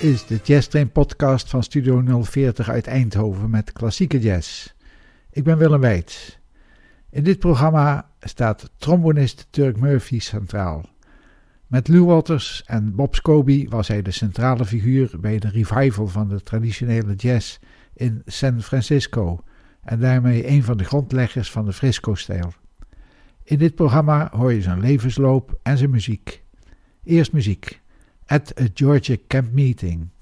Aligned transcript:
Is 0.00 0.26
de 0.26 0.40
Jazz 0.42 0.68
Train 0.68 0.92
podcast 0.92 1.50
van 1.50 1.62
Studio 1.62 2.22
040 2.22 2.68
uit 2.68 2.86
Eindhoven 2.86 3.50
met 3.50 3.72
klassieke 3.72 4.18
jazz. 4.18 4.74
Ik 5.30 5.44
ben 5.44 5.58
Willem 5.58 5.80
Weits. 5.80 6.38
In 7.10 7.24
dit 7.24 7.38
programma 7.38 8.10
staat 8.20 8.70
trombonist 8.76 9.46
Turk 9.50 9.80
Murphy 9.80 10.18
centraal. 10.18 10.84
Met 11.66 11.88
Lou 11.88 12.04
Waters 12.04 12.62
en 12.66 12.94
Bob 12.94 13.14
Scobie 13.14 13.68
was 13.68 13.88
hij 13.88 14.02
de 14.02 14.10
centrale 14.10 14.64
figuur 14.64 15.10
bij 15.20 15.38
de 15.38 15.48
revival 15.48 16.06
van 16.06 16.28
de 16.28 16.40
traditionele 16.40 17.14
jazz 17.14 17.58
in 17.94 18.22
San 18.26 18.62
Francisco 18.62 19.44
en 19.82 20.00
daarmee 20.00 20.48
een 20.48 20.62
van 20.62 20.76
de 20.76 20.84
grondleggers 20.84 21.50
van 21.50 21.64
de 21.64 21.72
Frisco-stijl. 21.72 22.52
In 23.42 23.58
dit 23.58 23.74
programma 23.74 24.28
hoor 24.32 24.52
je 24.52 24.62
zijn 24.62 24.80
levensloop 24.80 25.58
en 25.62 25.78
zijn 25.78 25.90
muziek. 25.90 26.42
Eerst 27.04 27.32
muziek. 27.32 27.80
At 28.30 28.52
a 28.56 28.68
Georgia 28.68 29.16
Camp 29.16 29.52
Meeting. 29.52 30.12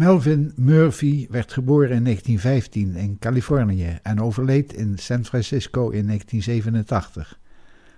Melvin 0.00 0.52
Murphy 0.56 1.26
werd 1.30 1.52
geboren 1.52 1.90
in 1.90 2.04
1915 2.04 2.96
in 2.96 3.18
Californië 3.18 3.98
en 4.02 4.20
overleed 4.20 4.72
in 4.72 4.98
San 4.98 5.24
Francisco 5.24 5.90
in 5.90 6.06
1987. 6.06 7.38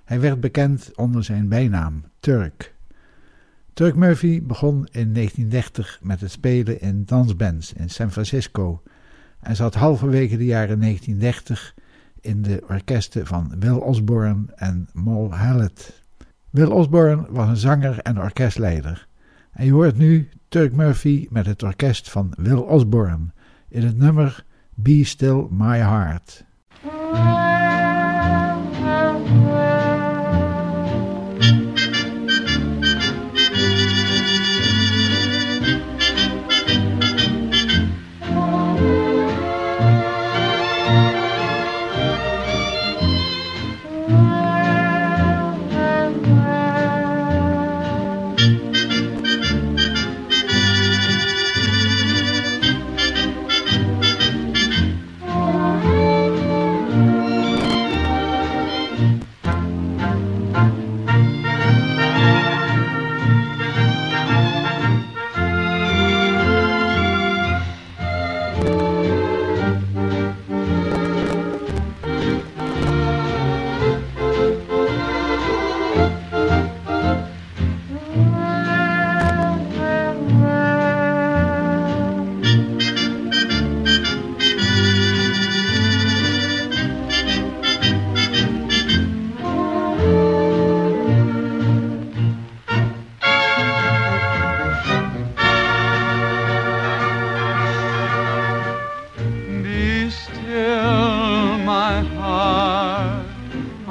Hij 0.04 0.20
werd 0.20 0.40
bekend 0.40 0.90
onder 0.94 1.24
zijn 1.24 1.48
bijnaam 1.48 2.04
Turk. 2.20 2.74
Turk 3.72 3.94
Murphy 3.94 4.42
begon 4.42 4.88
in 4.90 5.12
1930 5.12 5.98
met 6.02 6.20
het 6.20 6.30
spelen 6.30 6.80
in 6.80 7.04
dansbands 7.04 7.72
in 7.72 7.90
San 7.90 8.12
Francisco 8.12 8.82
en 9.40 9.56
zat 9.56 9.74
halverwege 9.74 10.36
de 10.36 10.44
jaren 10.44 10.80
1930 10.80 11.74
in 12.20 12.42
de 12.42 12.62
orkesten 12.68 13.26
van 13.26 13.54
Will 13.58 13.78
Osborne 13.78 14.44
en 14.54 14.88
Moll 14.92 15.30
Hallett. 15.30 16.02
Will 16.50 16.70
Osborne 16.70 17.26
was 17.30 17.48
een 17.48 17.56
zanger 17.56 17.98
en 17.98 18.18
orkestleider. 18.18 19.10
En 19.52 19.64
je 19.64 19.72
hoort 19.72 19.96
nu 19.96 20.28
Turk 20.48 20.72
Murphy 20.72 21.26
met 21.30 21.46
het 21.46 21.62
orkest 21.62 22.10
van 22.10 22.32
Will 22.36 22.58
Osborne 22.58 23.30
in 23.68 23.82
het 23.82 23.96
nummer 23.96 24.44
Be 24.74 25.04
Still 25.04 25.46
My 25.50 25.78
Heart. 25.78 26.44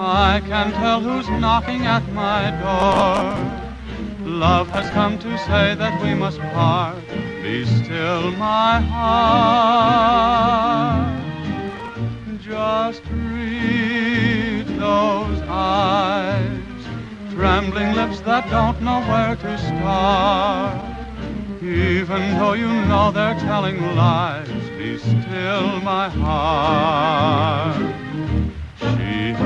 I 0.03 0.42
can 0.48 0.71
tell 0.71 1.00
who's 1.00 1.30
knocking 1.30 1.86
at 1.86 2.01
my 2.12 2.50
door. 2.59 3.38
Love 4.27 4.68
has 4.69 4.89
come 4.89 5.19
to 5.19 5.38
say 5.38 5.75
that 5.75 6.01
we 6.01 6.15
must 6.15 6.39
part. 6.39 6.98
Be 7.44 7.63
still, 7.65 8.31
my 8.31 8.80
heart. 8.80 10.01
Just 12.42 13.03
read 13.12 14.65
those 14.80 15.39
eyes, 15.48 16.83
trembling 17.31 17.94
lips 17.94 18.21
that 18.21 18.50
don't 18.50 18.81
know 18.81 19.01
where 19.01 19.36
to 19.36 19.57
start. 19.59 20.81
Even 21.62 22.39
though 22.39 22.53
you 22.53 22.74
know 22.88 23.12
they're 23.12 23.39
telling 23.42 23.80
lies, 23.95 24.50
be 24.80 24.98
still, 24.98 25.80
my 25.81 26.09
heart. 26.09 28.00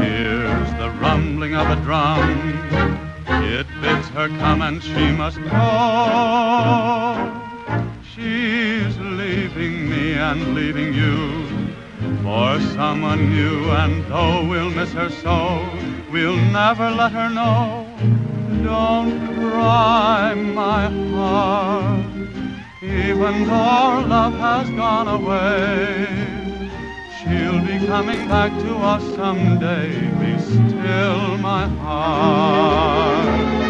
Hears 0.01 0.69
the 0.80 0.89
rumbling 1.01 1.56
of 1.56 1.69
a 1.69 1.75
drum. 1.83 2.19
It 3.27 3.68
bids 3.81 4.07
her 4.09 4.27
come 4.27 4.62
and 4.62 4.83
she 4.83 5.12
must 5.12 5.38
go. 5.44 7.31
She's 8.13 8.97
leaving 8.97 9.89
me 9.89 10.13
and 10.13 10.56
leaving 10.56 10.94
you 10.94 11.45
for 12.24 12.59
someone 12.74 13.30
new, 13.30 13.69
and 13.71 14.03
though 14.06 14.45
we'll 14.47 14.71
miss 14.71 14.92
her 14.94 15.09
so, 15.09 15.68
we'll 16.12 16.38
never 16.38 16.89
let 16.89 17.12
her 17.12 17.30
know. 17.30 17.88
Don't 18.63 19.36
cry, 19.36 20.33
my 20.33 20.88
heart, 21.13 22.06
even 22.81 23.45
though 23.45 24.06
love 24.07 24.33
has 24.33 24.69
gone 24.71 25.07
away. 25.07 26.35
She'll 27.27 27.60
be 27.60 27.88
coming 27.88 28.27
back 28.27 28.51
to 28.51 28.75
us 28.75 29.04
someday. 29.16 29.89
Be 30.19 30.39
still, 30.39 31.38
my 31.39 31.68
heart. 31.68 33.65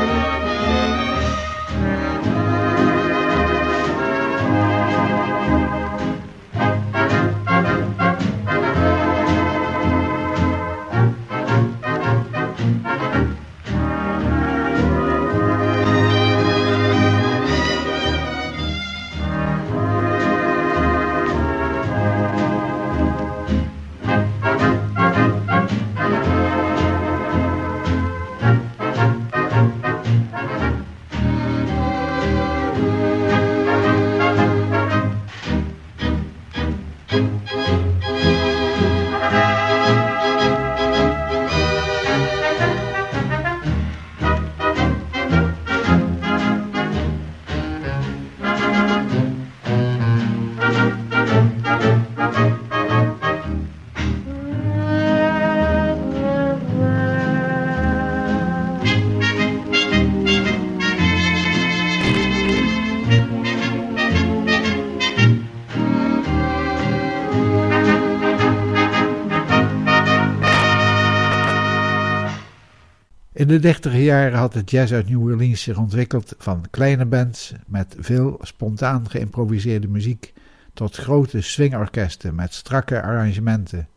In 73.46 73.52
de 73.52 73.60
dertiger 73.60 74.00
jaren 74.00 74.38
had 74.38 74.54
de 74.54 74.62
jazz 74.66 74.94
uit 74.94 75.10
New 75.10 75.22
Orleans 75.22 75.62
zich 75.62 75.78
ontwikkeld 75.78 76.34
van 76.38 76.66
kleine 76.70 77.06
bands 77.06 77.54
met 77.68 77.96
veel 78.00 78.40
spontaan 78.42 79.10
geïmproviseerde 79.10 79.88
muziek 79.88 80.34
tot 80.74 80.96
grote 80.96 81.42
swingorkesten 81.42 82.36
met 82.36 82.54
strakke 82.54 83.02
arrangementen. 83.02 83.88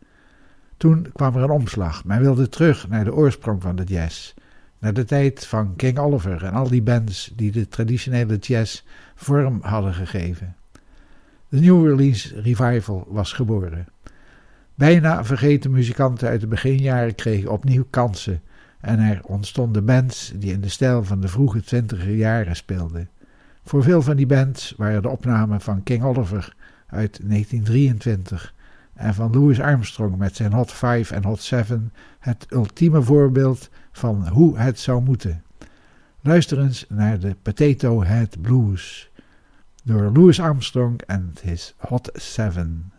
Toen 0.77 1.09
kwam 1.13 1.35
er 1.35 1.43
een 1.43 1.49
omslag. 1.49 2.05
Men 2.05 2.21
wilde 2.21 2.49
terug 2.49 2.87
naar 2.87 3.03
de 3.03 3.13
oorsprong 3.13 3.61
van 3.61 3.75
de 3.75 3.83
jazz, 3.83 4.33
naar 4.79 4.93
de 4.93 5.05
tijd 5.05 5.45
van 5.45 5.75
King 5.75 5.97
Oliver 5.97 6.43
en 6.43 6.53
al 6.53 6.69
die 6.69 6.81
bands 6.81 7.31
die 7.35 7.51
de 7.51 7.67
traditionele 7.67 8.37
jazz 8.37 8.83
vorm 9.15 9.59
hadden 9.61 9.93
gegeven. 9.93 10.55
De 11.47 11.59
New 11.59 11.81
Orleans 11.81 12.33
Revival 12.33 13.07
was 13.07 13.33
geboren. 13.33 13.87
Bijna 14.75 15.25
vergeten 15.25 15.71
muzikanten 15.71 16.27
uit 16.27 16.41
de 16.41 16.47
beginjaren 16.47 17.15
kregen 17.15 17.51
opnieuw 17.51 17.85
kansen 17.89 18.41
en 18.79 18.99
er 18.99 19.19
ontstonden 19.23 19.85
bands 19.85 20.31
die 20.35 20.51
in 20.51 20.61
de 20.61 20.69
stijl 20.69 21.03
van 21.03 21.21
de 21.21 21.27
vroege 21.27 21.61
twintiger 21.61 22.15
jaren 22.15 22.55
speelden. 22.55 23.09
Voor 23.63 23.83
veel 23.83 24.01
van 24.01 24.15
die 24.15 24.25
bands 24.25 24.73
waren 24.77 25.01
de 25.01 25.09
opnamen 25.09 25.61
van 25.61 25.83
King 25.83 26.03
Oliver 26.03 26.55
uit 26.87 27.19
1923 27.23 28.53
en 28.93 29.13
van 29.13 29.31
Louis 29.31 29.59
Armstrong 29.59 30.17
met 30.17 30.35
zijn 30.35 30.53
Hot 30.53 30.71
5 30.71 31.11
en 31.11 31.23
Hot 31.23 31.41
7 31.41 31.93
het 32.19 32.45
ultieme 32.49 33.01
voorbeeld 33.01 33.69
van 33.91 34.27
hoe 34.27 34.57
het 34.57 34.79
zou 34.79 35.01
moeten. 35.01 35.43
Luister 36.21 36.59
eens 36.59 36.85
naar 36.89 37.19
de 37.19 37.35
Potato 37.41 38.03
Head 38.03 38.41
Blues 38.41 39.11
door 39.83 40.11
Louis 40.11 40.39
Armstrong 40.39 41.01
en 41.01 41.33
his 41.41 41.75
Hot 41.77 42.09
7. 42.13 42.91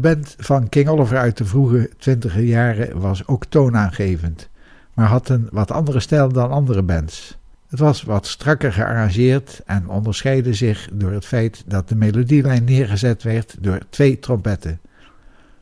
De 0.00 0.08
band 0.08 0.34
van 0.38 0.68
King 0.68 0.88
Oliver 0.88 1.18
uit 1.18 1.36
de 1.36 1.44
vroege 1.44 1.90
twintiger 1.98 2.42
jaren 2.42 3.00
was 3.00 3.26
ook 3.26 3.44
toonaangevend, 3.44 4.48
maar 4.94 5.06
had 5.06 5.28
een 5.28 5.48
wat 5.50 5.70
andere 5.70 6.00
stijl 6.00 6.28
dan 6.28 6.50
andere 6.50 6.82
bands. 6.82 7.38
Het 7.68 7.78
was 7.78 8.02
wat 8.02 8.26
strakker 8.26 8.72
gearrangeerd 8.72 9.60
en 9.66 9.88
onderscheidde 9.88 10.54
zich 10.54 10.88
door 10.92 11.10
het 11.10 11.24
feit 11.24 11.64
dat 11.66 11.88
de 11.88 11.94
melodielijn 11.94 12.64
neergezet 12.64 13.22
werd 13.22 13.56
door 13.60 13.80
twee 13.88 14.18
trompetten. 14.18 14.80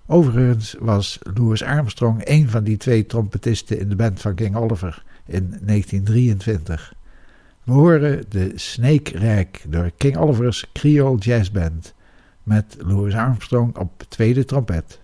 Overigens 0.07 0.77
was 0.79 1.19
Louis 1.35 1.63
Armstrong 1.63 2.21
een 2.25 2.49
van 2.49 2.65
die 2.65 2.77
twee 2.77 3.07
trompetisten 3.07 3.79
in 3.81 3.89
de 3.89 3.97
band 3.97 4.21
van 4.21 4.35
King 4.35 4.57
Oliver 4.57 5.03
in 5.27 5.59
1923. 5.61 6.95
We 7.65 7.73
horen 7.73 8.25
de 8.29 8.53
Snake 8.55 9.19
Rack 9.19 9.61
door 9.69 9.91
King 9.97 10.17
Oliver's 10.17 10.67
Creole 10.73 11.19
Jazz 11.19 11.51
Band 11.51 11.95
met 12.49 12.77
Louis 12.79 13.15
Armstrong 13.15 13.77
op 13.77 14.03
tweede 14.09 14.45
trompet. 14.45 15.01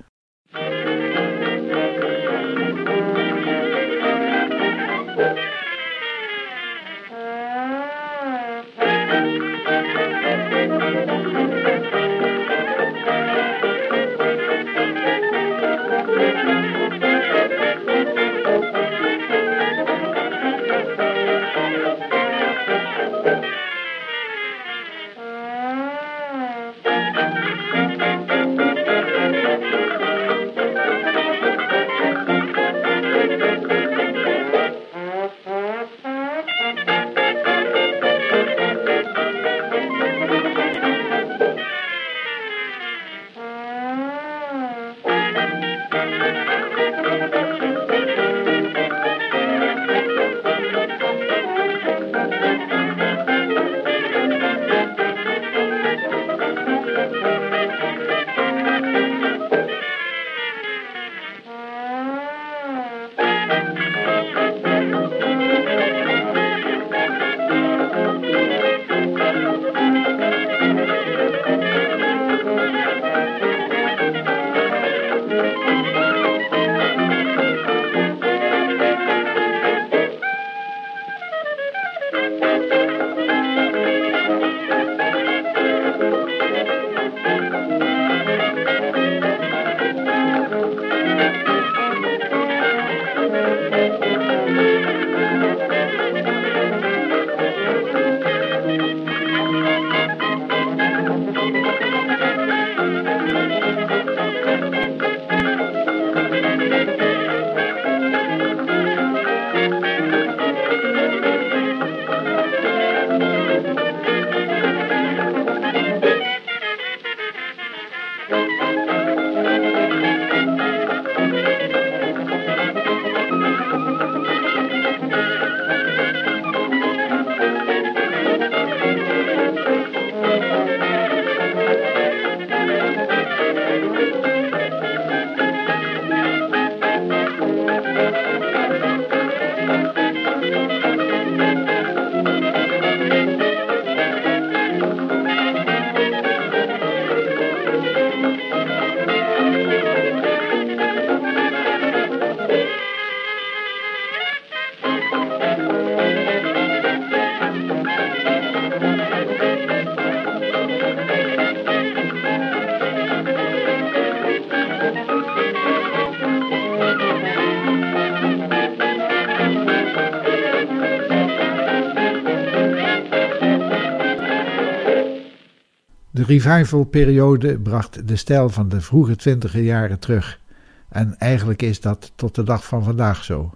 Revival-periode 176.24 177.58
bracht 177.58 178.08
de 178.08 178.16
stijl 178.16 178.48
van 178.48 178.68
de 178.68 178.80
vroege 178.80 179.16
twintiger 179.16 179.62
jaren 179.62 179.98
terug. 179.98 180.40
En 180.88 181.18
eigenlijk 181.18 181.62
is 181.62 181.80
dat 181.80 182.12
tot 182.14 182.34
de 182.34 182.42
dag 182.42 182.64
van 182.64 182.84
vandaag 182.84 183.24
zo. 183.24 183.54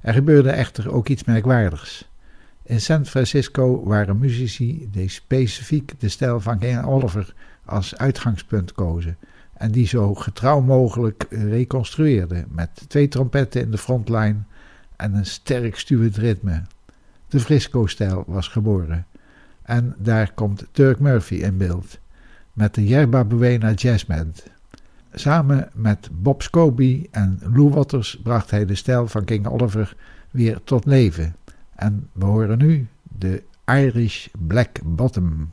Er 0.00 0.12
gebeurde 0.12 0.50
echter 0.50 0.92
ook 0.92 1.08
iets 1.08 1.24
merkwaardigs. 1.24 2.08
In 2.62 2.80
San 2.80 3.06
Francisco 3.06 3.84
waren 3.84 4.18
muzici 4.18 4.88
die 4.90 5.08
specifiek 5.08 5.92
de 5.98 6.08
stijl 6.08 6.40
van 6.40 6.58
King 6.58 6.84
Oliver 6.84 7.34
als 7.64 7.96
uitgangspunt 7.96 8.72
kozen 8.72 9.16
en 9.54 9.70
die 9.70 9.86
zo 9.86 10.14
getrouw 10.14 10.60
mogelijk 10.60 11.26
reconstrueerden 11.30 12.46
met 12.48 12.84
twee 12.88 13.08
trompetten 13.08 13.60
in 13.60 13.70
de 13.70 13.78
frontline 13.78 14.36
en 14.96 15.14
een 15.14 15.26
sterk 15.26 15.78
stuwend 15.78 16.16
ritme. 16.16 16.62
De 17.28 17.40
Frisco-stijl 17.40 18.24
was 18.26 18.48
geboren. 18.48 19.06
En 19.68 19.94
daar 19.98 20.32
komt 20.34 20.66
Turk 20.72 21.00
Murphy 21.00 21.34
in 21.34 21.56
beeld 21.56 21.98
met 22.52 22.74
de 22.74 22.86
Yerba 22.86 23.24
Buena 23.24 23.72
Jazz 23.72 24.04
Band. 24.04 24.46
Samen 25.12 25.68
met 25.74 26.08
Bob 26.12 26.42
Scobie 26.42 27.08
en 27.10 27.40
Lou 27.52 27.68
Waters 27.68 28.20
bracht 28.22 28.50
hij 28.50 28.66
de 28.66 28.74
stijl 28.74 29.08
van 29.08 29.24
King 29.24 29.46
Oliver 29.46 29.96
weer 30.30 30.60
tot 30.64 30.84
leven. 30.86 31.36
En 31.74 32.08
we 32.12 32.24
horen 32.24 32.58
nu 32.58 32.88
de 33.02 33.42
Irish 33.64 34.26
Black 34.46 34.78
Bottom. 34.84 35.52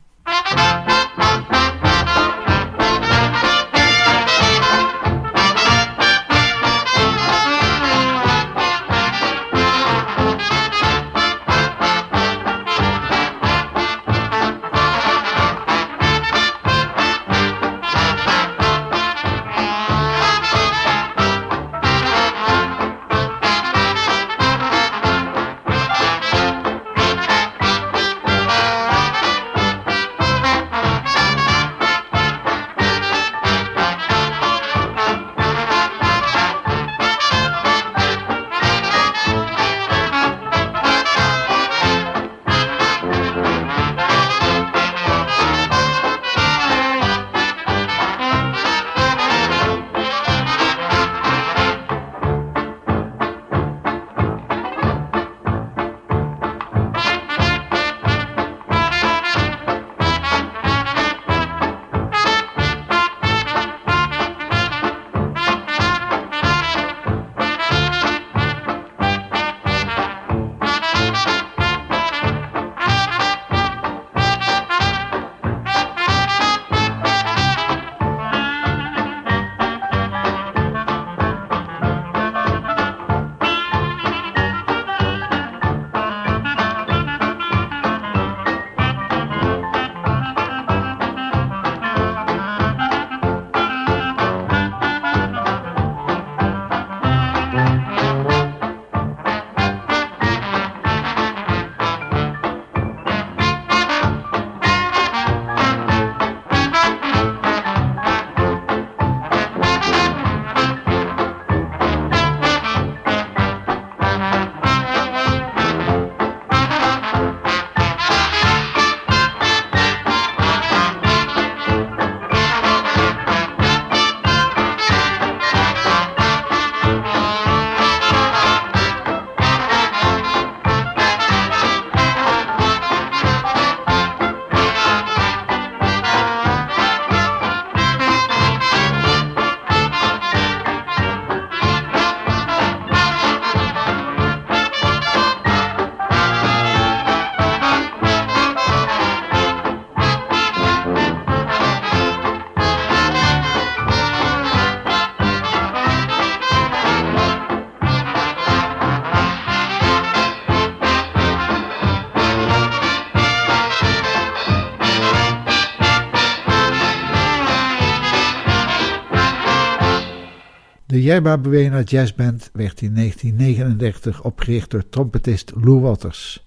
Yerba 171.06 171.38
Buena 171.38 171.82
Jazz 171.82 172.14
Band 172.14 172.50
werd 172.52 172.82
in 172.82 172.94
1939 172.94 174.22
opgericht 174.22 174.70
door 174.70 174.88
trompetist 174.88 175.52
Lou 175.54 175.80
Waters. 175.80 176.46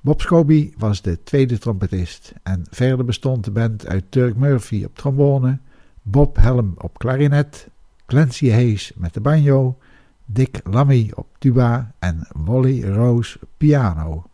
Bob 0.00 0.20
Scobie 0.20 0.74
was 0.78 1.02
de 1.02 1.22
tweede 1.22 1.58
trompetist 1.58 2.32
en 2.42 2.64
verder 2.70 3.04
bestond 3.04 3.44
de 3.44 3.50
band 3.50 3.86
uit 3.86 4.04
Turk 4.08 4.36
Murphy 4.36 4.84
op 4.84 4.96
trombone, 4.96 5.58
Bob 6.02 6.36
Helm 6.36 6.74
op 6.76 6.98
klarinet, 6.98 7.68
Clancy 8.06 8.50
Hayes 8.50 8.92
met 8.94 9.14
de 9.14 9.20
banjo, 9.20 9.78
Dick 10.24 10.60
Lammy 10.64 11.10
op 11.14 11.26
tuba 11.38 11.94
en 11.98 12.26
Wally 12.32 12.84
Rose 12.84 13.38
piano. 13.56 14.24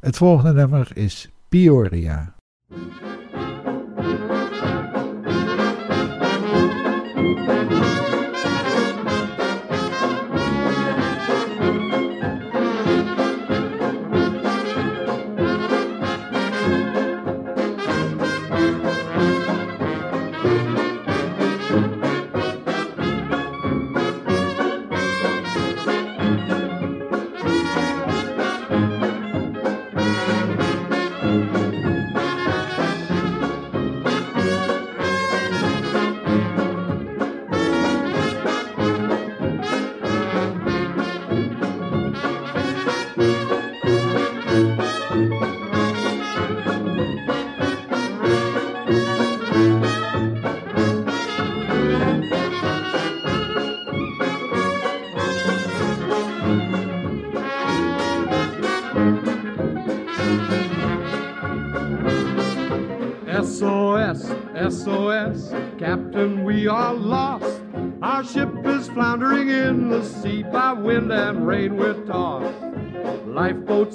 Het 0.00 0.16
volgende 0.16 0.52
nummer 0.52 0.90
is 0.94 1.30
Peoria. 1.48 2.34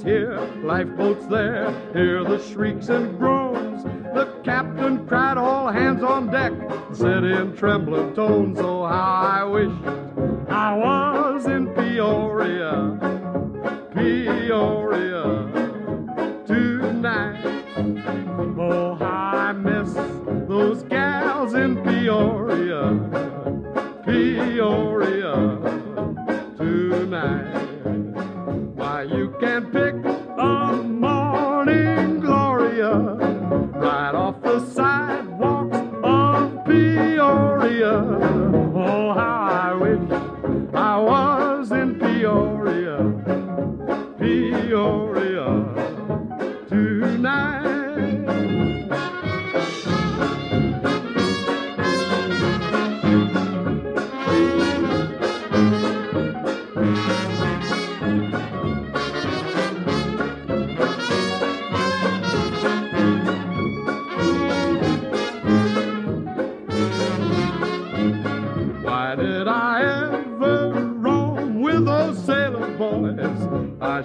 Here, 0.04 0.38
lifeboats 0.64 1.26
there, 1.28 1.72
hear 1.94 2.24
the 2.24 2.40
shrieks 2.40 2.90
and 2.90 3.18
groans. 3.18 3.84
The 3.84 4.26
captain 4.44 5.08
cried, 5.08 5.38
All 5.38 5.72
hands 5.72 6.04
on 6.04 6.30
deck, 6.30 6.52
said 6.94 7.24
in 7.24 7.56
trembling 7.56 8.14
tones, 8.14 8.60
Oh, 8.60 8.86
how 8.86 9.42
I 9.42 9.44
wish 9.46 9.72
I 10.50 10.76
was 10.76 11.46
in 11.46 11.74
Peoria, 11.74 13.00
Peoria 13.94 15.23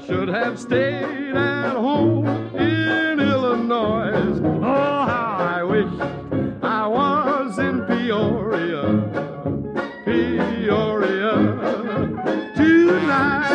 should 0.09 0.29
have 0.29 0.59
stayed 0.59 1.37
at 1.37 1.77
home 1.77 2.27
in 2.57 3.21
Illinois. 3.21 4.41
Oh, 4.41 5.05
how 5.13 5.37
I 5.39 5.63
wish 5.63 5.93
I 6.63 6.87
was 6.87 7.59
in 7.59 7.85
Peoria, 7.85 8.85
Peoria 10.07 11.33
tonight. 12.57 13.53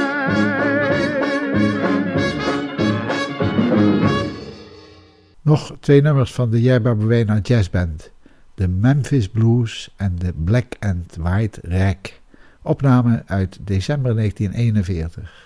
Nog 5.42 5.76
twee 5.80 6.02
nummers 6.02 6.32
van 6.32 6.50
de 6.50 6.62
Yerba 6.62 6.96
Buena 6.96 7.40
Jazz 7.40 7.70
Band. 7.70 8.12
De 8.56 8.68
Memphis 8.68 9.30
Blues 9.30 9.90
en 9.98 10.16
de 10.16 10.34
Black 10.34 10.76
and 10.80 11.16
White 11.20 11.60
Rack. 11.64 12.20
Opname 12.62 13.24
uit 13.26 13.58
december 13.62 14.16
1941. 14.16 15.44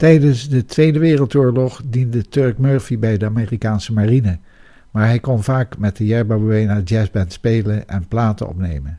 Tijdens 0.00 0.48
de 0.48 0.64
Tweede 0.64 0.98
Wereldoorlog 0.98 1.82
diende 1.84 2.28
Turk 2.28 2.58
Murphy 2.58 2.98
bij 2.98 3.16
de 3.16 3.26
Amerikaanse 3.26 3.92
marine, 3.92 4.38
maar 4.90 5.06
hij 5.06 5.18
kon 5.18 5.42
vaak 5.42 5.78
met 5.78 5.96
de 5.96 6.06
Yerba 6.06 6.36
Buena 6.36 6.80
Jazzband 6.84 7.32
spelen 7.32 7.88
en 7.88 8.08
platen 8.08 8.48
opnemen. 8.48 8.98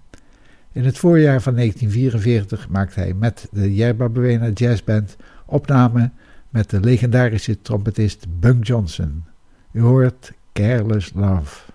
In 0.71 0.85
het 0.85 0.97
voorjaar 0.97 1.41
van 1.41 1.55
1944 1.55 2.69
maakte 2.69 2.99
hij 2.99 3.13
met 3.13 3.47
de 3.51 3.75
Yerba 3.75 4.09
Buena 4.09 4.49
Jazzband 4.49 5.15
opnamen 5.45 6.13
met 6.49 6.69
de 6.69 6.79
legendarische 6.79 7.61
trompetist 7.61 8.25
Bunk 8.39 8.65
Johnson. 8.67 9.23
U 9.71 9.81
hoort 9.81 10.31
Careless 10.53 11.11
Love. 11.15 11.70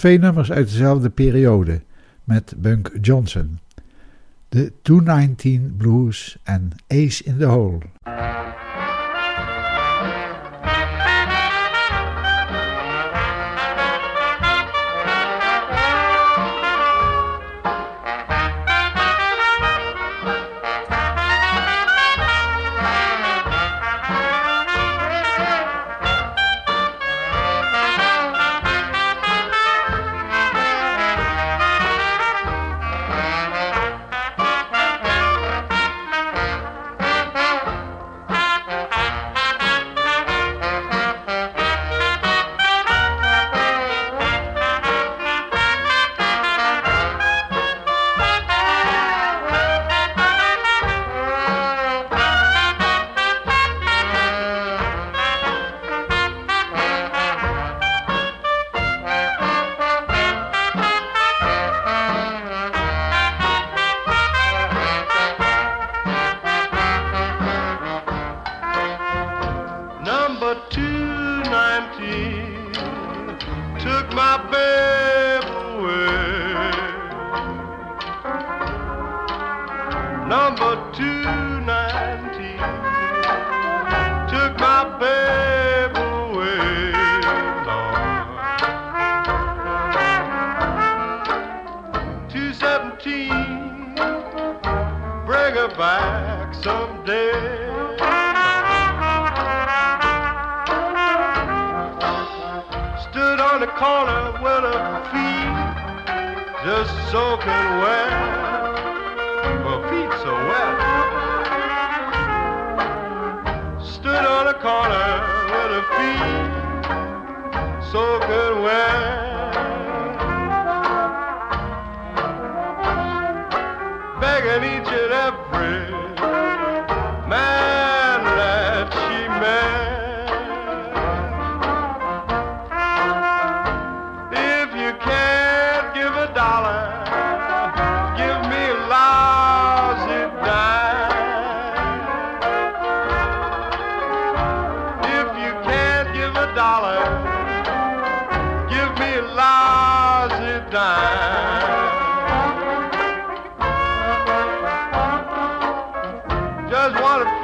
Twee 0.00 0.18
nummers 0.18 0.52
uit 0.52 0.68
dezelfde 0.68 1.10
periode 1.10 1.80
met 2.24 2.54
Bunk 2.56 2.90
Johnson. 3.00 3.58
De 4.48 4.72
219 4.82 5.74
Blues 5.76 6.38
en 6.42 6.70
Ace 6.88 7.24
in 7.24 7.38
the 7.38 7.44
Hole. 7.44 7.78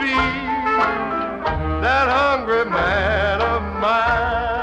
be 0.07 0.13
that 1.83 2.07
hungry 2.09 2.65
man 2.65 3.41
of 3.41 3.63
mine. 3.83 4.56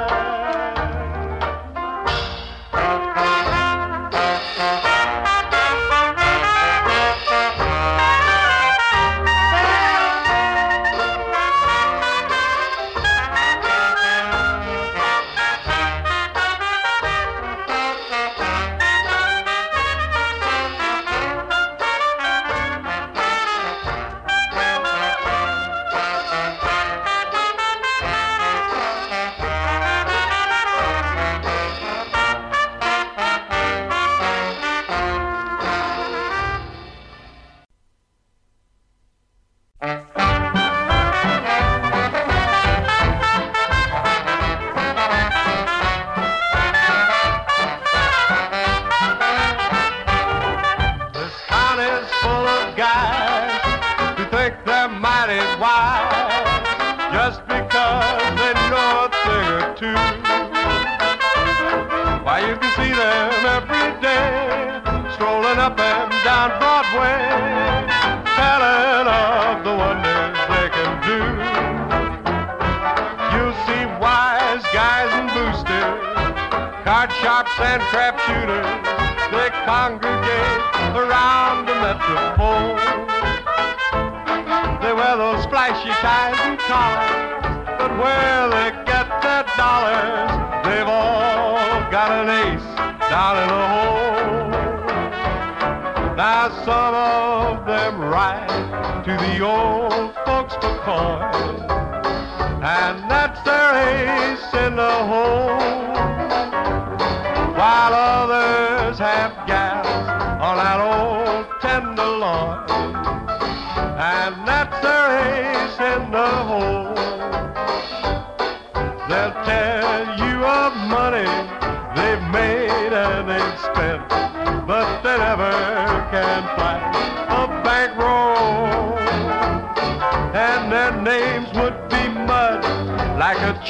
the 99.24 99.53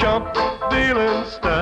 chump 0.04 0.34
dealings. 0.70 1.53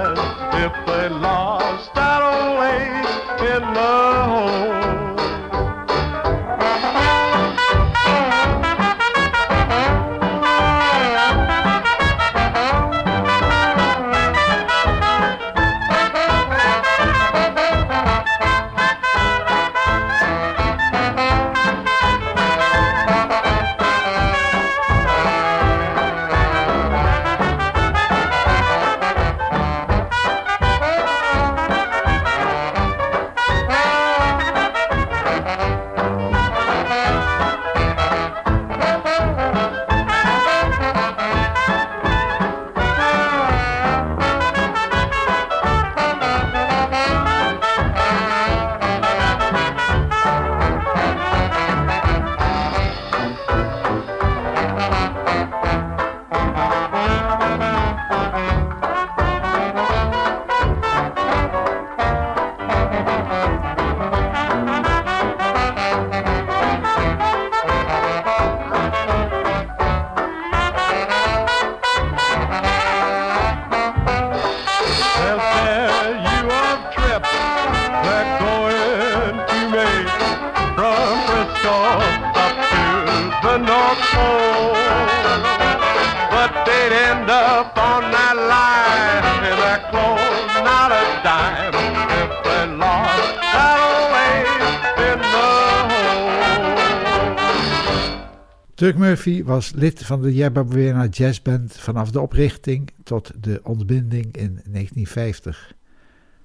Murphy 99.25 99.43
was 99.43 99.71
lid 99.75 100.05
van 100.05 100.21
de 100.21 100.33
Yerba 100.33 101.07
Jazzband 101.09 101.77
vanaf 101.77 102.11
de 102.11 102.19
oprichting 102.19 102.89
tot 103.03 103.31
de 103.39 103.59
ontbinding 103.63 104.23
in 104.25 104.53
1950. 104.53 105.73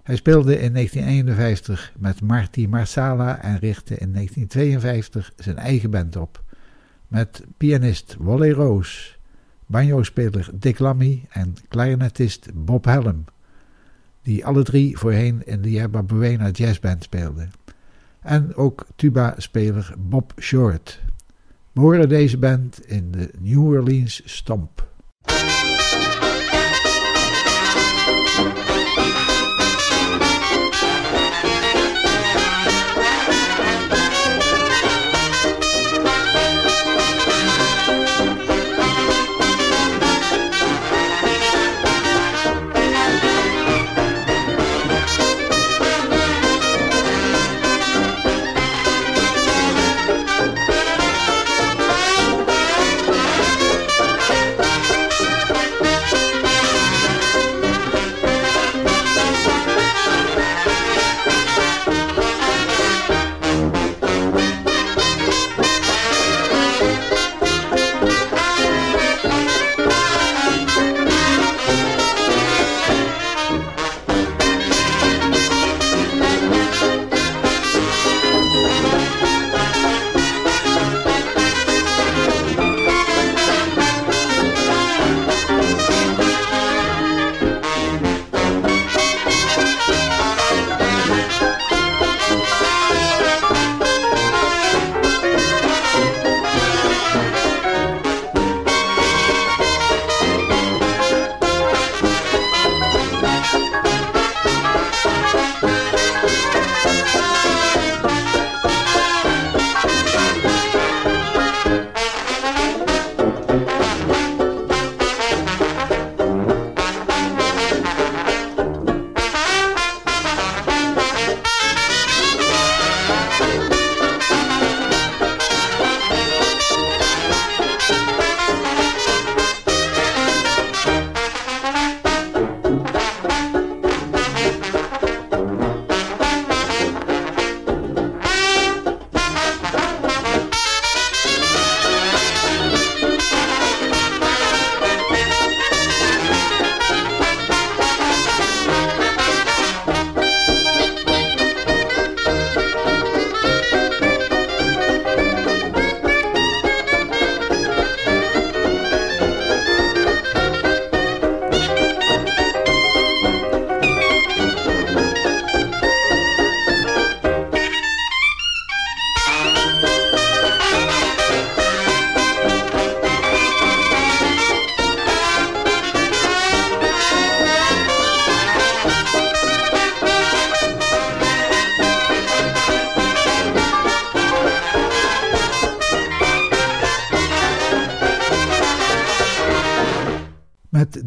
Hij 0.03 0.17
speelde 0.17 0.61
in 0.61 0.73
1951 0.73 1.93
met 1.99 2.21
Marty 2.21 2.67
Marsala 2.67 3.43
en 3.43 3.59
richtte 3.59 3.97
in 3.97 4.13
1952 4.13 5.33
zijn 5.37 5.57
eigen 5.57 5.91
band 5.91 6.17
op. 6.17 6.43
Met 7.09 7.45
pianist 7.57 8.17
Wally 8.19 8.51
Roos, 8.51 9.19
banjo-speler 9.67 10.51
Dick 10.55 10.79
Lammy 10.79 11.25
en 11.31 11.55
clarinetist 11.69 12.49
Bob 12.55 12.85
Helm, 12.85 13.25
die 14.23 14.47
alle 14.47 14.63
drie 14.63 14.99
voorheen 14.99 15.47
in 15.47 15.63
de 15.63 15.71
Yerba 15.71 16.03
Buena 16.03 16.51
Jazzband 16.51 17.03
speelden. 17.03 17.51
En 18.21 18.55
ook 18.55 18.87
tuba-speler 18.97 19.95
Bob 19.99 20.33
Short. 20.41 21.05
We 21.77 21.83
horen 21.83 22.09
deze 22.09 22.39
band 22.39 22.87
in 22.87 23.11
de 23.11 23.31
New 23.39 23.67
Orleans 23.67 24.23
Stomp. 24.25 24.89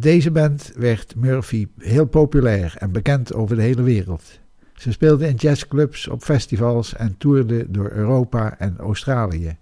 Deze 0.10 0.32
band 0.32 0.72
werd 0.76 1.16
Murphy 1.16 1.68
heel 1.78 2.06
populair 2.06 2.76
en 2.78 2.92
bekend 2.92 3.34
over 3.34 3.56
de 3.56 3.62
hele 3.62 3.82
wereld. 3.82 4.40
Ze 4.74 4.92
speelden 4.92 5.30
in 5.30 5.36
jazzclubs, 5.36 6.08
op 6.08 6.24
festivals 6.24 6.96
en 6.96 7.18
toerden 7.18 7.72
door 7.72 7.92
Europa 7.92 8.58
en 8.58 8.78
Australië. 8.78 9.58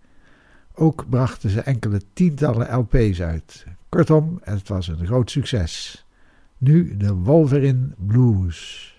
Ook 0.74 1.06
brachten 1.10 1.50
ze 1.50 1.62
enkele 1.62 2.02
tientallen 2.14 2.76
LP's 2.76 3.22
uit. 3.22 3.66
Kortom, 3.90 4.40
het 4.44 4.68
was 4.68 4.88
een 4.88 5.06
groot 5.06 5.32
succes. 5.32 6.06
Nu 6.58 6.98
de 6.98 7.14
Wolverine 7.14 7.88
Blues. 7.98 8.96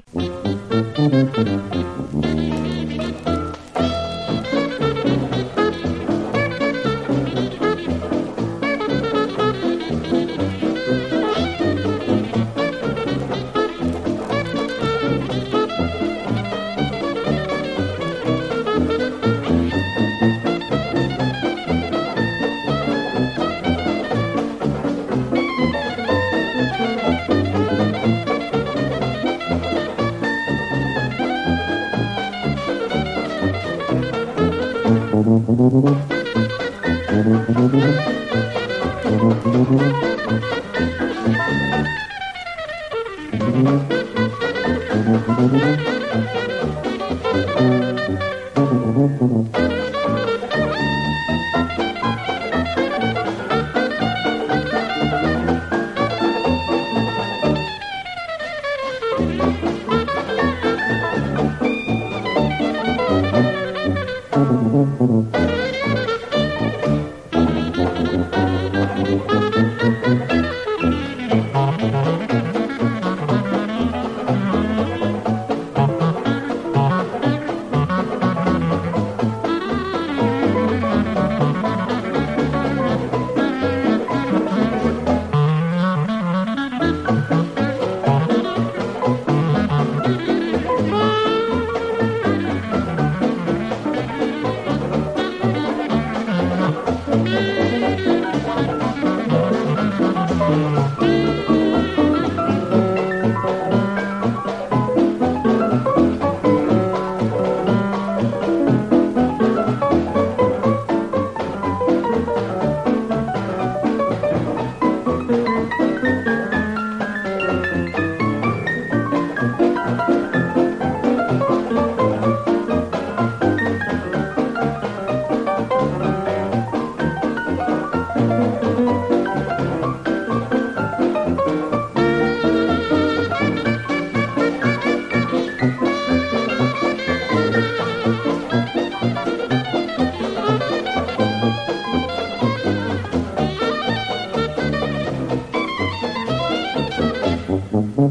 Take 147.98 148.06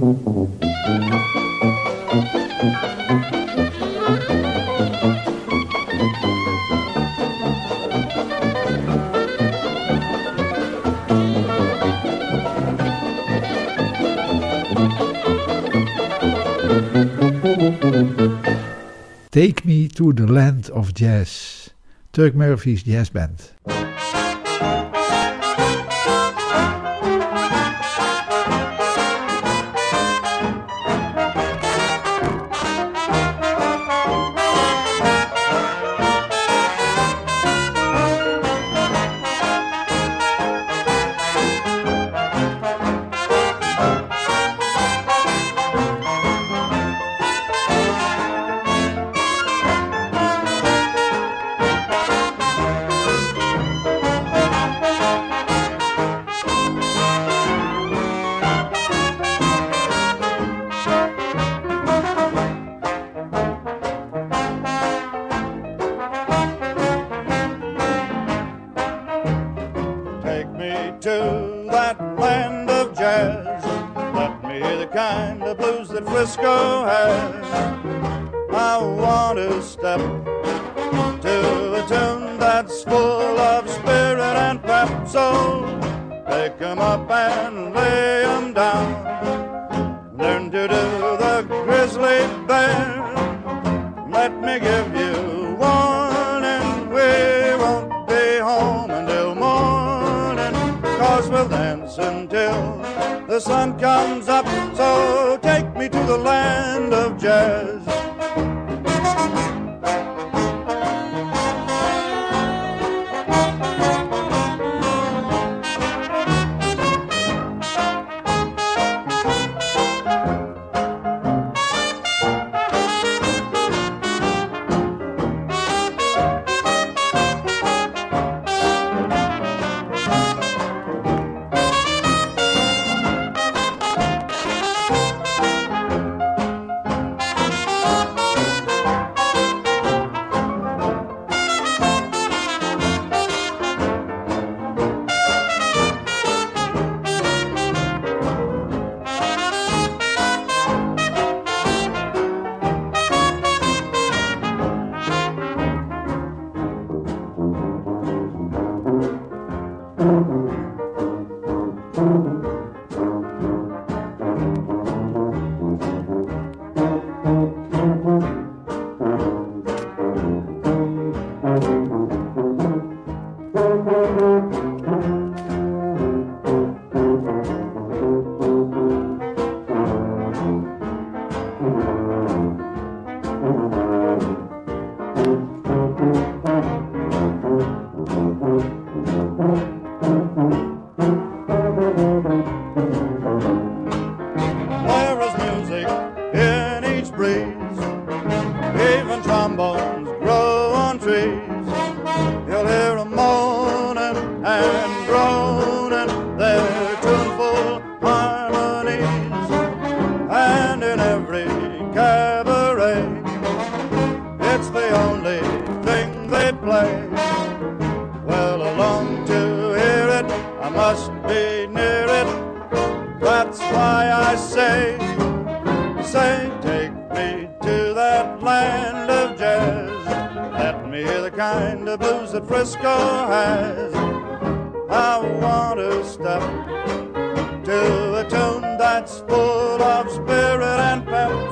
Me 19.64 19.88
to 19.88 20.12
the 20.12 20.28
Land 20.28 20.70
of 20.72 20.94
Jazz, 20.94 21.70
Turk 22.12 22.36
Murphy's 22.36 22.84
Jazz 22.84 23.10
Band. 23.10 23.52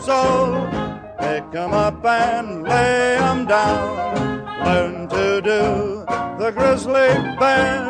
so 0.06 0.22
pick 1.20 1.44
'em 1.56 1.74
up 1.74 2.06
and 2.06 2.64
lay 2.64 3.18
'em 3.18 3.46
down. 3.46 4.46
Learn 4.66 5.08
to 5.08 5.42
do 5.42 6.06
the 6.38 6.52
grizzly 6.52 7.10
bear. 7.40 7.88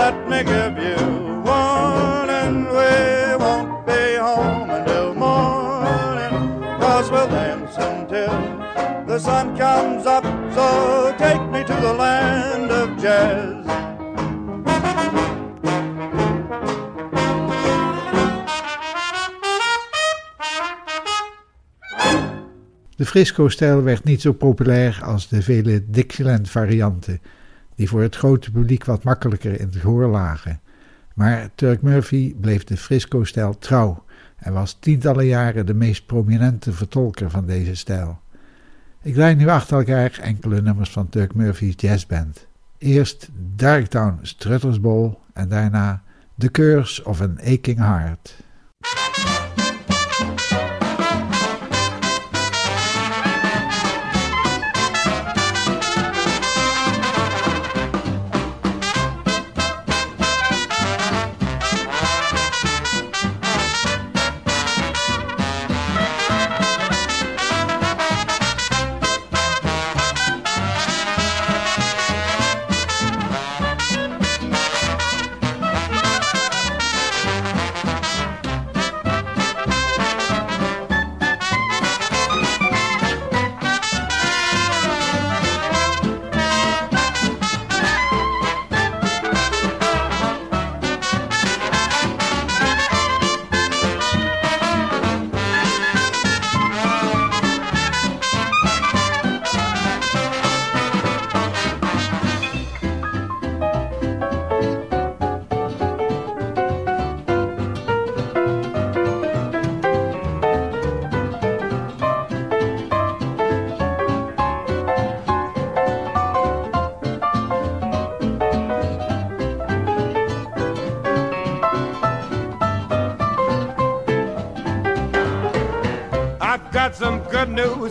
Let 0.00 0.16
me 0.28 0.42
give 0.42 0.76
you 0.90 1.00
one, 1.44 2.30
and 2.42 2.66
we 2.78 3.36
won't 3.44 3.86
be 3.86 4.16
home 4.16 4.70
until 4.70 5.14
morning. 5.14 6.34
Cause 6.80 7.10
we'll 7.12 7.28
dance 7.28 7.76
until 7.76 8.34
the 9.06 9.18
sun 9.20 9.56
comes 9.56 10.04
up. 10.06 10.24
So 10.56 11.14
take 11.16 11.44
me 11.54 11.62
to 11.62 11.76
the 11.86 11.94
land 12.04 12.70
of 12.72 12.88
jazz. 13.02 13.67
De 22.98 23.06
Frisco-stijl 23.06 23.82
werd 23.82 24.04
niet 24.04 24.20
zo 24.20 24.32
populair 24.32 25.00
als 25.02 25.28
de 25.28 25.42
vele 25.42 25.84
Dixieland-varianten, 25.86 27.20
die 27.74 27.88
voor 27.88 28.02
het 28.02 28.16
grote 28.16 28.50
publiek 28.50 28.84
wat 28.84 29.02
makkelijker 29.02 29.60
in 29.60 29.66
het 29.66 29.76
gehoor 29.76 30.06
lagen. 30.06 30.60
Maar 31.14 31.50
Turk 31.54 31.82
Murphy 31.82 32.34
bleef 32.34 32.64
de 32.64 32.76
Frisco-stijl 32.76 33.58
trouw 33.58 34.04
en 34.36 34.52
was 34.52 34.76
tientallen 34.80 35.26
jaren 35.26 35.66
de 35.66 35.74
meest 35.74 36.06
prominente 36.06 36.72
vertolker 36.72 37.30
van 37.30 37.46
deze 37.46 37.74
stijl. 37.74 38.20
Ik 39.02 39.14
draai 39.14 39.34
nu 39.34 39.48
achter 39.48 39.76
elkaar 39.76 40.18
enkele 40.22 40.62
nummers 40.62 40.90
van 40.90 41.08
Turk 41.08 41.34
Murphy's 41.34 41.74
jazzband. 41.76 42.46
Eerst 42.78 43.28
Darktown 43.56 44.18
Strutters 44.22 44.80
Bowl 44.80 45.18
en 45.32 45.48
daarna 45.48 46.02
The 46.38 46.50
Curse 46.50 47.04
of 47.04 47.20
an 47.20 47.38
Aching 47.40 47.78
Heart. 47.78 48.36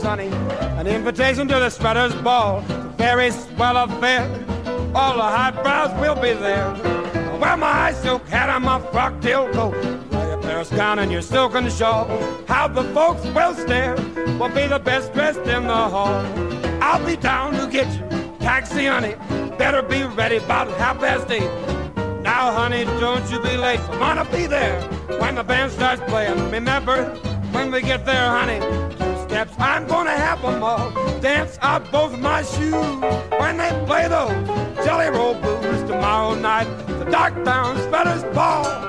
Honey. 0.08 0.30
An 0.80 0.88
invitation 0.88 1.50
to 1.50 1.56
the 1.56 1.70
Spreaders 1.70 2.16
Ball. 2.22 2.62
Very 2.98 3.30
swell 3.30 3.76
affair. 3.76 4.24
All 4.96 5.18
the 5.18 5.30
high 5.38 5.52
brows 5.52 5.92
will 6.00 6.16
be 6.16 6.32
there. 6.32 6.68
I'll 7.32 7.40
wear 7.40 7.58
my 7.58 7.74
high 7.74 7.94
silk 7.94 8.26
hat 8.30 8.48
and 8.48 8.64
my 8.64 8.80
frock 8.92 9.20
tail 9.20 9.52
coat. 9.52 9.76
Your 10.14 10.42
Paris 10.42 10.70
gown 10.70 11.00
and 11.00 11.12
your 11.12 11.22
silken 11.22 11.70
shawl. 11.70 12.06
How 12.48 12.70
the 12.70 12.86
folks 12.94 13.26
will 13.36 13.54
stare. 13.54 13.96
Will 14.40 14.48
be 14.48 14.66
the 14.68 14.80
best 14.80 15.12
dressed 15.12 15.42
in 15.42 15.64
the 15.68 15.82
hall. 15.94 16.24
I'll 16.82 17.06
be 17.06 17.18
down 17.18 17.52
to 17.56 17.68
get 17.68 17.92
you. 17.94 18.08
Taxi, 18.40 18.86
honey. 18.86 19.16
Better 19.58 19.82
be 19.82 20.04
ready 20.04 20.38
about 20.38 20.70
half 20.78 21.00
past 21.00 21.30
eight. 21.30 21.52
Now, 22.22 22.54
honey, 22.54 22.86
don't 23.02 23.30
you 23.30 23.42
be 23.42 23.58
late. 23.58 23.82
I'm 23.92 24.00
gonna 24.00 24.32
be 24.32 24.48
there 24.48 24.82
when 25.20 25.36
the 25.36 25.44
band 25.44 25.74
starts 25.74 26.02
playing. 26.08 26.50
Remember, 26.50 27.04
when 27.52 27.72
we 27.72 27.82
get 27.82 28.06
there, 28.06 28.30
honey, 28.30 28.87
steps. 29.38 29.56
I'm 29.60 29.86
gonna 29.88 30.18
have 30.18 30.42
them 30.42 30.64
all 30.64 30.92
dance 31.22 31.60
out 31.62 31.92
both 31.92 32.18
my 32.18 32.42
shoes 32.42 32.74
when 33.40 33.58
they 33.58 33.70
play 33.86 34.08
those 34.08 34.32
Jelly 34.84 35.10
Roll 35.16 35.36
Blues 35.36 35.84
tomorrow 35.84 36.34
night. 36.34 36.68
The 36.88 37.06
Dark 37.06 37.34
Town 37.46 37.78
Spellers 37.78 38.24
Ball. 38.36 38.88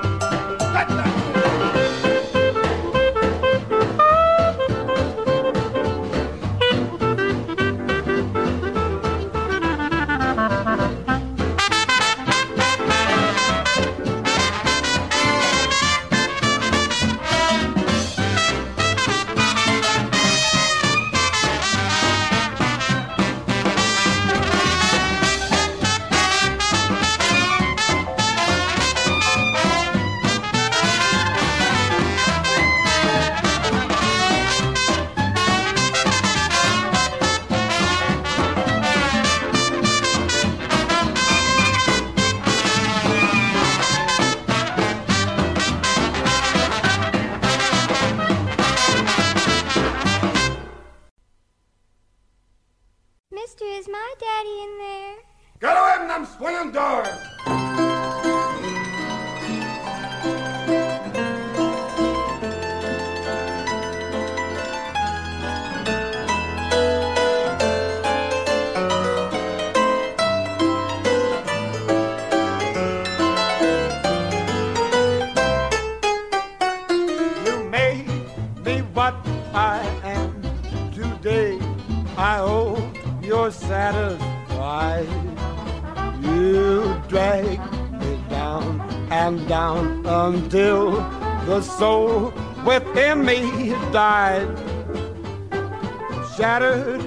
Shattered 96.37 97.01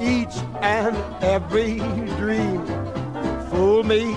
each 0.00 0.34
and 0.62 0.96
every 1.22 1.78
dream. 2.16 2.64
Fool 3.50 3.82
me 3.82 4.14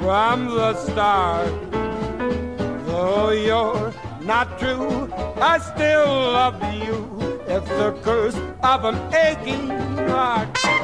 from 0.00 0.46
the 0.46 0.74
start. 0.74 1.52
Though 2.86 3.30
you're 3.30 3.94
not 4.22 4.58
true, 4.58 5.08
I 5.40 5.58
still 5.58 6.06
love 6.06 6.60
you. 6.74 6.96
It's 7.46 7.68
the 7.68 7.92
curse 8.02 8.36
of 8.62 8.84
an 8.84 8.96
aching 9.14 9.68
heart. 10.08 10.77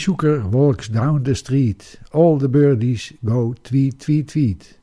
Shooker 0.00 0.48
walks 0.48 0.88
down 0.88 1.22
the 1.22 1.34
street. 1.34 2.00
All 2.10 2.38
the 2.38 2.48
birdies 2.48 3.12
go 3.24 3.52
tweet, 3.62 3.98
tweet, 3.98 4.26
tweet. 4.26 4.78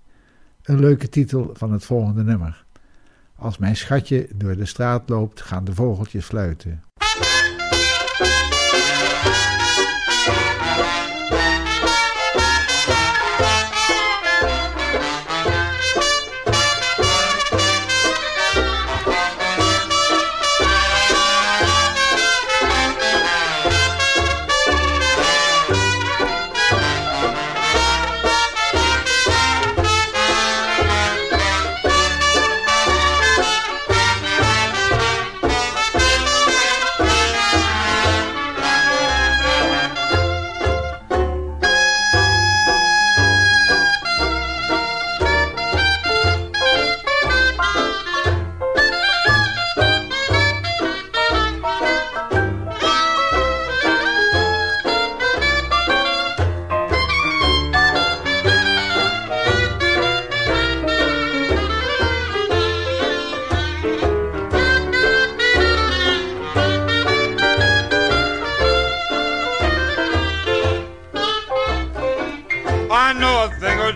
Een 0.63 0.79
leuke 0.79 1.09
titel 1.09 1.49
van 1.53 1.71
het 1.71 1.85
volgende 1.85 2.23
nummer. 2.23 2.65
Als 3.35 3.57
mijn 3.57 3.75
schatje 3.75 4.27
door 4.35 4.55
de 4.55 4.65
straat 4.65 5.09
loopt, 5.09 5.41
gaan 5.41 5.63
de 5.63 5.73
vogeltjes 5.73 6.25
fluiten. 6.25 6.83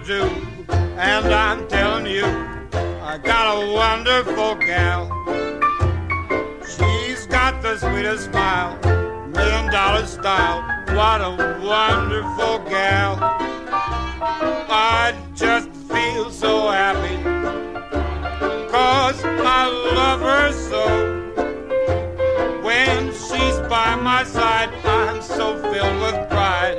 do. 0.06 0.24
And 0.70 1.28
I'm 1.28 1.68
telling 1.68 2.06
you, 2.08 2.26
I 2.26 3.20
got 3.24 3.56
a 3.56 3.72
wonderful 3.74 4.56
gal. 4.56 5.08
She's 6.66 7.26
got 7.28 7.62
the 7.62 7.78
sweetest 7.78 8.26
smile, 8.26 8.78
million 9.30 9.72
dollar 9.72 10.06
style. 10.06 10.62
What 10.96 11.22
a 11.22 11.32
wonderful 11.64 12.60
gal. 12.70 13.18
I 14.70 15.14
just 15.36 15.70
feel 15.92 16.32
so 16.32 16.70
happy, 16.70 17.18
cause 18.72 19.24
I 19.24 19.68
love 19.96 20.22
her 20.22 20.52
so 20.52 21.12
when 22.64 23.08
she's 23.12 23.58
by 23.70 23.96
my 23.96 24.24
side, 24.24 24.70
I'm 24.86 25.22
so 25.22 25.58
filled 25.72 26.00
with 26.02 26.30
pride. 26.30 26.78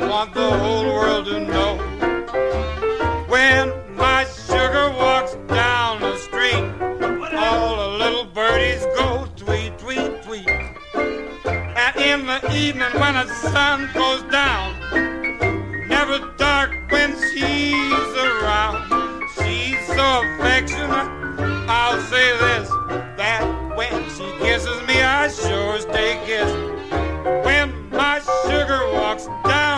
Want 0.00 0.34
the 0.34 0.50
whole 0.50 0.84
world 0.84 1.26
to 1.26 1.40
know. 1.40 1.69
the 12.38 12.54
evening 12.54 12.92
when 13.00 13.14
the 13.14 13.26
sun 13.26 13.90
goes 13.92 14.22
down. 14.30 14.78
Never 15.88 16.18
dark 16.38 16.70
when 16.90 17.10
she's 17.32 18.12
around. 18.28 19.26
She's 19.34 19.84
so 19.88 20.22
affectionate. 20.34 21.10
I'll 21.68 22.00
say 22.02 22.28
this 22.38 22.68
that 23.16 23.42
when 23.76 24.04
she 24.10 24.30
kisses 24.38 24.80
me, 24.86 25.02
I 25.02 25.26
sure 25.28 25.80
stay 25.80 26.20
kissed. 26.24 26.54
When 27.44 27.90
my 27.90 28.20
sugar 28.46 28.92
walks 28.92 29.26
down. 29.44 29.69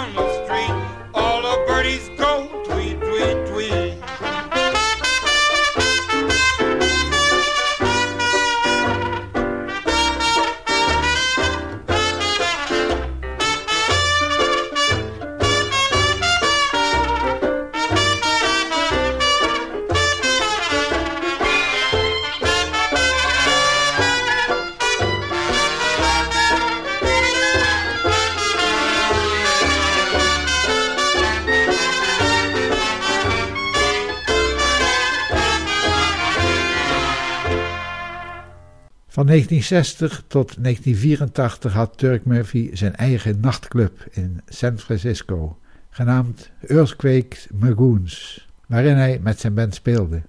Van 39.12 39.26
1960 39.26 40.24
tot 40.26 40.62
1984 40.62 41.72
had 41.72 41.98
Turk 41.98 42.24
Murphy 42.24 42.70
zijn 42.72 42.96
eigen 42.96 43.40
nachtclub 43.40 44.06
in 44.10 44.40
San 44.46 44.78
Francisco, 44.78 45.58
genaamd 45.90 46.50
Earthquake 46.60 47.36
Magoons, 47.54 48.48
waarin 48.66 48.96
hij 48.96 49.18
met 49.22 49.40
zijn 49.40 49.54
band 49.54 49.74
speelde. 49.74 50.22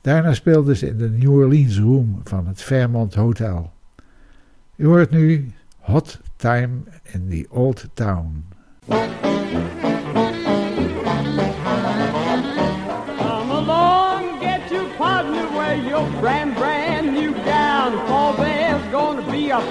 Daarna 0.00 0.34
speelden 0.34 0.76
ze 0.76 0.86
in 0.86 0.96
de 0.96 1.10
New 1.10 1.32
Orleans 1.32 1.78
Room 1.78 2.20
van 2.24 2.46
het 2.46 2.62
Fairmont 2.62 3.14
Hotel. 3.14 3.72
U 4.76 4.86
hoort 4.86 5.10
nu 5.10 5.52
Hot 5.78 6.20
Time 6.36 6.70
in 7.02 7.28
the 7.28 7.46
Old 7.50 7.88
Town. 7.94 8.44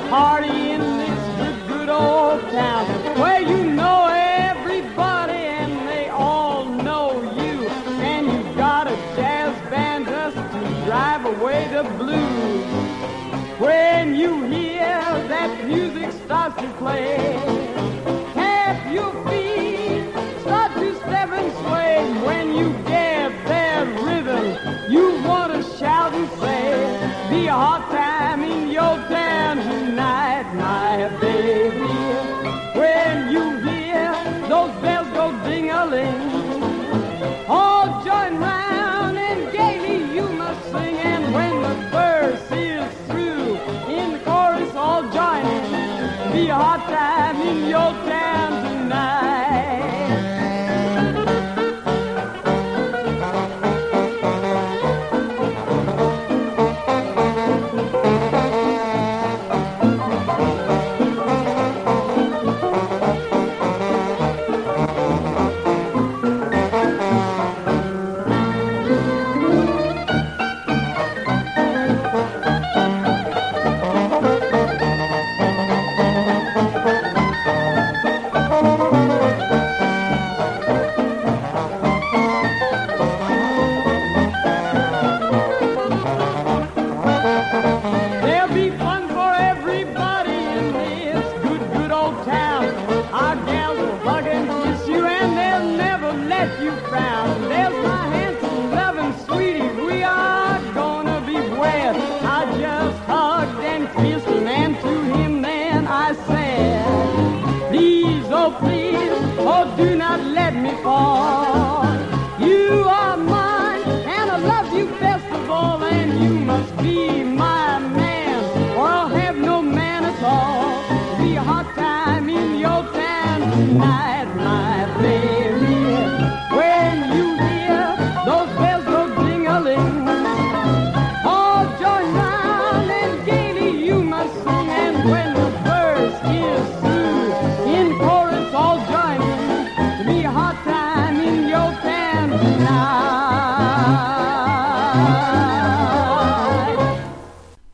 Party 0.10 0.53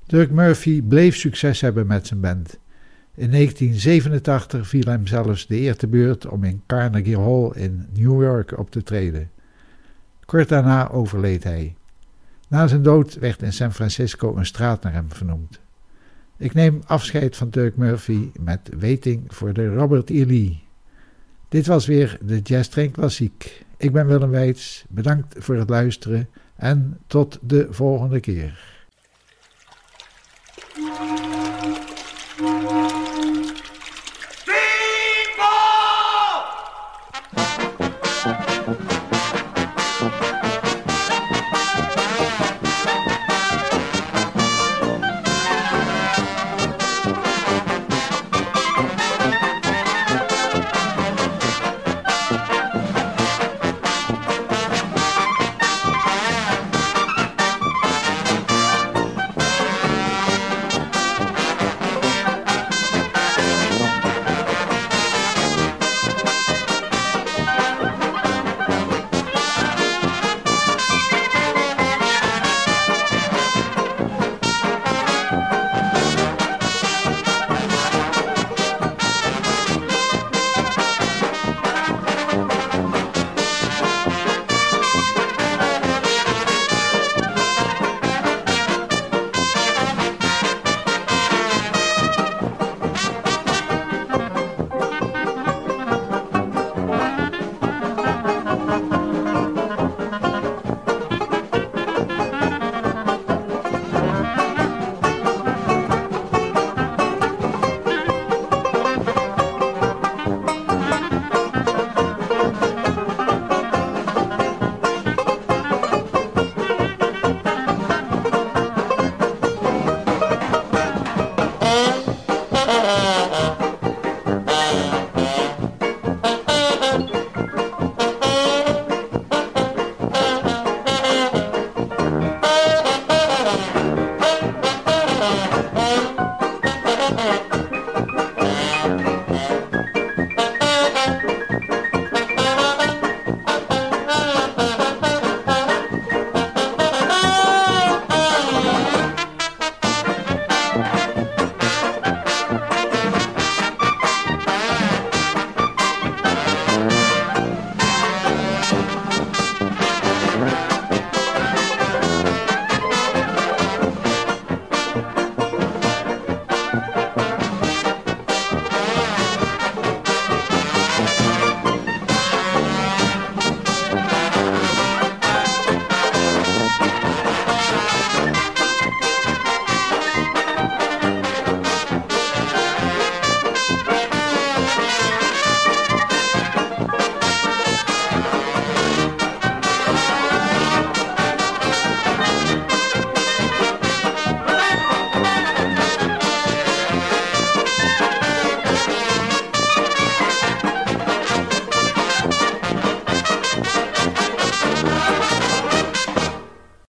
Dirk 0.10 0.32
Murphy 0.32 0.82
bleef 0.82 1.16
succes 1.16 1.62
hebben 1.62 1.88
met 1.88 2.08
zijn 2.08 2.20
band. 2.20 2.60
In 3.16 3.32
1987 3.32 4.68
viel 4.68 4.84
hem 4.86 5.08
zelfs 5.08 5.48
de 5.48 5.56
eer 5.56 5.76
te 5.76 5.88
beurt 5.88 6.28
om 6.28 6.44
in 6.44 6.62
Carnegie 6.68 7.18
Hall 7.18 7.52
in 7.54 7.88
New 7.94 8.22
York 8.22 8.58
op 8.58 8.72
te 8.72 8.84
treden. 8.84 9.30
Kort 10.26 10.50
daarna 10.50 10.90
overleed 10.90 11.44
hij. 11.44 11.76
Na 12.48 12.68
zijn 12.68 12.82
dood 12.82 13.14
werd 13.14 13.42
in 13.42 13.54
San 13.54 13.74
Francisco 13.74 14.36
een 14.36 14.46
straat 14.46 14.84
naar 14.84 14.94
hem 14.94 15.12
vernoemd. 15.12 15.60
Ik 16.38 16.54
neem 16.54 16.82
afscheid 16.86 17.36
van 17.36 17.50
Dirk 17.50 17.78
Murphy 17.78 18.32
met 18.40 18.70
Waiting 18.80 19.24
voor 19.28 19.54
de 19.54 19.74
Robert 19.74 20.10
E. 20.10 20.26
Lee. 20.26 20.64
Dit 21.50 21.68
was 21.68 21.86
weer 21.86 22.18
de 22.22 22.40
Jazz 22.40 22.70
Train 22.70 22.92
Klassiek. 22.92 23.66
Ik 23.78 23.92
ben 23.92 24.08
Willem 24.08 24.30
Weits, 24.30 24.86
bedankt 24.90 25.36
voor 25.38 25.56
het 25.56 25.70
luisteren 25.70 26.30
en 26.56 26.98
tot 27.08 27.40
de 27.42 27.68
volgende 27.70 28.20
keer. 28.20 28.79
Yeah. 30.80 31.09